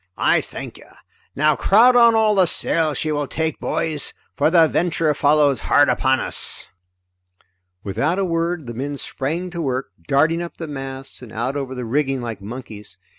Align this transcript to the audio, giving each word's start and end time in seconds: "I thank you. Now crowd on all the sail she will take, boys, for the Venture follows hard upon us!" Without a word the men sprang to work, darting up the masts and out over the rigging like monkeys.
"I 0.17 0.41
thank 0.41 0.79
you. 0.79 0.89
Now 1.35 1.55
crowd 1.55 1.95
on 1.95 2.15
all 2.15 2.33
the 2.33 2.47
sail 2.47 2.95
she 2.95 3.11
will 3.11 3.27
take, 3.27 3.59
boys, 3.59 4.13
for 4.35 4.49
the 4.49 4.67
Venture 4.67 5.13
follows 5.13 5.59
hard 5.59 5.89
upon 5.89 6.19
us!" 6.19 6.65
Without 7.83 8.17
a 8.17 8.25
word 8.25 8.65
the 8.65 8.73
men 8.73 8.97
sprang 8.97 9.51
to 9.51 9.61
work, 9.61 9.91
darting 10.07 10.41
up 10.41 10.57
the 10.57 10.67
masts 10.67 11.21
and 11.21 11.31
out 11.31 11.55
over 11.55 11.75
the 11.75 11.85
rigging 11.85 12.19
like 12.19 12.41
monkeys. 12.41 12.97